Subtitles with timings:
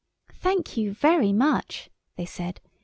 [0.33, 2.59] "Thank you very much," they said.